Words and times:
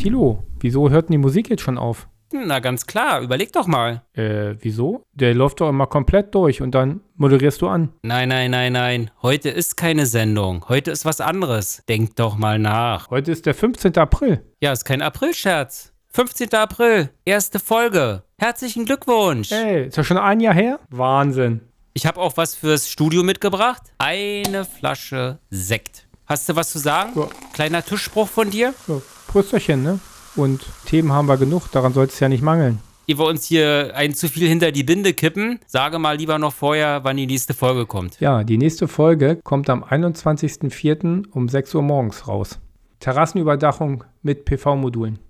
Tilo, 0.00 0.42
wieso 0.58 0.88
hört 0.88 1.10
denn 1.10 1.12
die 1.12 1.18
Musik 1.18 1.50
jetzt 1.50 1.60
schon 1.60 1.76
auf? 1.76 2.08
Na 2.32 2.60
ganz 2.60 2.86
klar, 2.86 3.20
überleg 3.20 3.52
doch 3.52 3.66
mal. 3.66 4.02
Äh, 4.14 4.54
wieso? 4.60 5.02
Der 5.12 5.34
läuft 5.34 5.60
doch 5.60 5.68
immer 5.68 5.86
komplett 5.86 6.34
durch 6.34 6.62
und 6.62 6.70
dann 6.74 7.02
moderierst 7.16 7.60
du 7.60 7.68
an. 7.68 7.92
Nein, 8.02 8.30
nein, 8.30 8.50
nein, 8.50 8.72
nein. 8.72 9.10
Heute 9.20 9.50
ist 9.50 9.76
keine 9.76 10.06
Sendung. 10.06 10.64
Heute 10.70 10.90
ist 10.90 11.04
was 11.04 11.20
anderes. 11.20 11.82
Denk 11.86 12.16
doch 12.16 12.38
mal 12.38 12.58
nach. 12.58 13.10
Heute 13.10 13.30
ist 13.30 13.44
der 13.44 13.52
15. 13.52 13.98
April. 13.98 14.42
Ja, 14.62 14.72
ist 14.72 14.86
kein 14.86 15.02
Aprilscherz. 15.02 15.92
15. 16.14 16.54
April, 16.54 17.10
erste 17.26 17.58
Folge. 17.58 18.22
Herzlichen 18.38 18.86
Glückwunsch. 18.86 19.52
Ey, 19.52 19.88
ist 19.88 19.98
ja 19.98 20.04
schon 20.04 20.16
ein 20.16 20.40
Jahr 20.40 20.54
her? 20.54 20.80
Wahnsinn. 20.88 21.60
Ich 21.92 22.06
habe 22.06 22.22
auch 22.22 22.38
was 22.38 22.54
fürs 22.54 22.88
Studio 22.88 23.22
mitgebracht. 23.22 23.82
Eine 23.98 24.64
Flasche 24.64 25.40
Sekt. 25.50 26.06
Hast 26.24 26.48
du 26.48 26.56
was 26.56 26.70
zu 26.70 26.78
sagen? 26.78 27.10
Ja. 27.16 27.28
Kleiner 27.52 27.84
Tischspruch 27.84 28.28
von 28.28 28.50
dir? 28.50 28.72
So, 28.86 29.02
Prösterchen, 29.30 29.84
ne? 29.84 30.00
Und 30.34 30.66
Themen 30.86 31.12
haben 31.12 31.28
wir 31.28 31.36
genug, 31.36 31.70
daran 31.70 31.92
soll 31.92 32.06
es 32.06 32.18
ja 32.18 32.28
nicht 32.28 32.42
mangeln. 32.42 32.80
Ehe 33.06 33.16
wir 33.16 33.26
uns 33.26 33.44
hier 33.44 33.92
ein 33.94 34.12
zu 34.12 34.28
viel 34.28 34.48
hinter 34.48 34.72
die 34.72 34.82
Binde 34.82 35.12
kippen, 35.14 35.60
sage 35.68 36.00
mal 36.00 36.16
lieber 36.16 36.40
noch 36.40 36.52
vorher, 36.52 37.04
wann 37.04 37.16
die 37.16 37.28
nächste 37.28 37.54
Folge 37.54 37.86
kommt. 37.86 38.18
Ja, 38.18 38.42
die 38.42 38.58
nächste 38.58 38.88
Folge 38.88 39.38
kommt 39.44 39.70
am 39.70 39.84
21.04. 39.84 41.28
um 41.30 41.48
6 41.48 41.74
Uhr 41.76 41.82
morgens 41.82 42.26
raus. 42.26 42.58
Terrassenüberdachung 42.98 44.02
mit 44.22 44.44
PV-Modulen. 44.46 45.20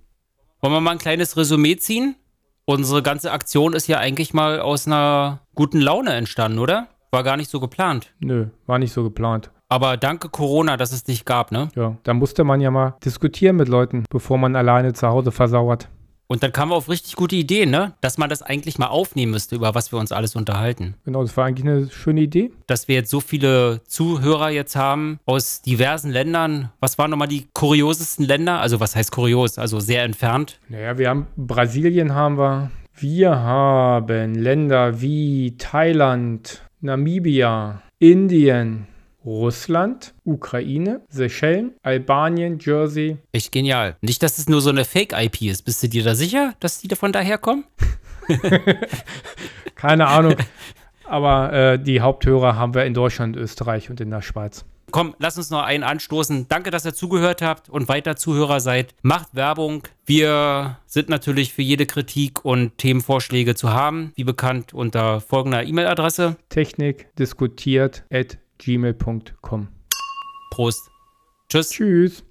Wollen 0.61 0.73
wir 0.73 0.81
mal 0.81 0.91
ein 0.93 0.97
kleines 0.97 1.37
Resümee 1.37 1.77
ziehen? 1.77 2.15
Unsere 2.65 3.03
ganze 3.03 3.31
Aktion 3.31 3.73
ist 3.73 3.87
ja 3.87 3.99
eigentlich 3.99 4.33
mal 4.33 4.61
aus 4.61 4.87
einer 4.87 5.41
guten 5.53 5.79
Laune 5.79 6.13
entstanden, 6.13 6.57
oder? 6.57 6.87
War 7.11 7.21
gar 7.21 7.37
nicht 7.37 7.51
so 7.51 7.59
geplant. 7.59 8.13
Nö, 8.19 8.47
war 8.65 8.79
nicht 8.79 8.93
so 8.93 9.03
geplant. 9.03 9.51
Aber 9.71 9.95
danke 9.95 10.27
Corona, 10.27 10.75
dass 10.75 10.91
es 10.91 11.05
dich 11.05 11.23
gab, 11.23 11.53
ne? 11.53 11.69
Ja, 11.77 11.95
da 12.03 12.13
musste 12.13 12.43
man 12.43 12.59
ja 12.59 12.69
mal 12.71 12.95
diskutieren 13.05 13.55
mit 13.55 13.69
Leuten, 13.69 14.03
bevor 14.09 14.37
man 14.37 14.57
alleine 14.57 14.91
zu 14.91 15.07
Hause 15.07 15.31
versauert. 15.31 15.87
Und 16.27 16.43
dann 16.43 16.51
kamen 16.51 16.73
wir 16.73 16.75
auf 16.75 16.89
richtig 16.89 17.15
gute 17.15 17.37
Ideen, 17.37 17.69
ne? 17.69 17.93
Dass 18.01 18.17
man 18.17 18.29
das 18.29 18.41
eigentlich 18.41 18.79
mal 18.79 18.87
aufnehmen 18.87 19.31
müsste, 19.31 19.55
über 19.55 19.73
was 19.73 19.93
wir 19.93 19.99
uns 19.99 20.11
alles 20.11 20.35
unterhalten. 20.35 20.95
Genau, 21.05 21.21
das 21.21 21.37
war 21.37 21.45
eigentlich 21.45 21.65
eine 21.65 21.89
schöne 21.89 22.19
Idee. 22.19 22.51
Dass 22.67 22.89
wir 22.89 22.95
jetzt 22.95 23.09
so 23.09 23.21
viele 23.21 23.81
Zuhörer 23.85 24.49
jetzt 24.49 24.75
haben 24.75 25.19
aus 25.25 25.61
diversen 25.61 26.11
Ländern. 26.11 26.69
Was 26.81 26.97
waren 26.97 27.09
nochmal 27.09 27.29
die 27.29 27.47
kuriosesten 27.53 28.25
Länder? 28.25 28.59
Also 28.59 28.81
was 28.81 28.97
heißt 28.97 29.13
kurios? 29.13 29.57
Also 29.57 29.79
sehr 29.79 30.03
entfernt. 30.03 30.59
Naja, 30.67 30.97
wir 30.97 31.07
haben 31.07 31.27
Brasilien 31.37 32.13
haben 32.13 32.37
wir. 32.37 32.71
Wir 32.93 33.37
haben 33.39 34.35
Länder 34.35 34.99
wie 34.99 35.55
Thailand, 35.57 36.61
Namibia, 36.81 37.81
Indien, 37.99 38.87
Russland, 39.23 40.13
Ukraine, 40.23 41.01
Seychellen, 41.09 41.73
Albanien, 41.83 42.57
Jersey. 42.59 43.17
Echt 43.31 43.51
genial. 43.51 43.95
Nicht, 44.01 44.23
dass 44.23 44.37
es 44.37 44.49
nur 44.49 44.61
so 44.61 44.69
eine 44.69 44.85
Fake-IP 44.85 45.43
ist. 45.43 45.63
Bist 45.63 45.83
du 45.83 45.89
dir 45.89 46.03
da 46.03 46.15
sicher, 46.15 46.53
dass 46.59 46.79
die 46.79 46.87
davon 46.87 47.11
daherkommen? 47.11 47.65
Keine 49.75 50.07
Ahnung. 50.07 50.35
Aber 51.05 51.53
äh, 51.53 51.79
die 51.79 52.01
Haupthörer 52.01 52.55
haben 52.55 52.73
wir 52.73 52.85
in 52.85 52.93
Deutschland, 52.93 53.35
Österreich 53.35 53.89
und 53.89 53.99
in 53.99 54.09
der 54.09 54.21
Schweiz. 54.21 54.65
Komm, 54.91 55.15
lass 55.19 55.37
uns 55.37 55.49
noch 55.49 55.63
einen 55.63 55.83
anstoßen. 55.83 56.47
Danke, 56.49 56.69
dass 56.69 56.85
ihr 56.85 56.93
zugehört 56.93 57.41
habt 57.41 57.69
und 57.69 57.87
weiter 57.87 58.17
Zuhörer 58.17 58.59
seid. 58.59 58.93
Macht 59.01 59.33
Werbung. 59.33 59.83
Wir 60.05 60.79
sind 60.85 61.07
natürlich 61.07 61.53
für 61.53 61.61
jede 61.61 61.85
Kritik 61.85 62.43
und 62.43 62.77
Themenvorschläge 62.77 63.55
zu 63.55 63.71
haben, 63.71 64.11
wie 64.15 64.25
bekannt 64.25 64.73
unter 64.73 65.21
folgender 65.21 65.63
E-Mail-Adresse. 65.63 66.35
Technik 66.49 67.07
diskutiert 67.15 68.03
at 68.11 68.37
gmail.com. 68.63 69.67
Prost. 70.51 70.89
Tschüss. 71.49 71.69
Tschüss. 71.69 72.30